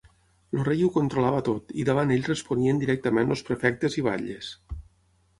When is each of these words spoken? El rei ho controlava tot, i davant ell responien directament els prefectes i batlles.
El 0.53 0.61
rei 0.67 0.79
ho 0.85 0.87
controlava 0.93 1.41
tot, 1.49 1.67
i 1.83 1.83
davant 1.89 2.13
ell 2.15 2.25
responien 2.29 2.79
directament 2.83 3.35
els 3.35 3.43
prefectes 3.51 3.99
i 4.03 4.05
batlles. 4.09 4.49